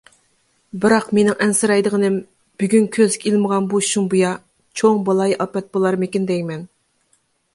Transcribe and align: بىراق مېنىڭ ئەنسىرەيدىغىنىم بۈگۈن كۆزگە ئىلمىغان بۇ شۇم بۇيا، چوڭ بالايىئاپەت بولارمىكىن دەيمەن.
بىراق 0.83 1.09
مېنىڭ 1.17 1.35
ئەنسىرەيدىغىنىم 1.45 2.15
بۈگۈن 2.63 2.87
كۆزگە 2.95 3.29
ئىلمىغان 3.31 3.69
بۇ 3.75 3.83
شۇم 3.89 4.09
بۇيا، 4.15 4.33
چوڭ 4.81 5.05
بالايىئاپەت 5.11 5.69
بولارمىكىن 5.77 6.29
دەيمەن. 6.33 6.65